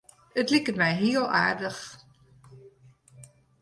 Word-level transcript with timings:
It 0.39 0.47
liket 0.51 0.77
my 0.81 0.91
heel 1.01 1.25
aardich. 1.41 1.81